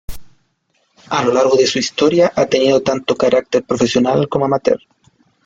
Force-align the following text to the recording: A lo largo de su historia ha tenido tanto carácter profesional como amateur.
A 1.11 1.23
lo 1.23 1.31
largo 1.31 1.55
de 1.55 1.67
su 1.67 1.77
historia 1.77 2.31
ha 2.35 2.47
tenido 2.47 2.81
tanto 2.81 3.15
carácter 3.15 3.61
profesional 3.63 4.27
como 4.27 4.45
amateur. 4.45 4.79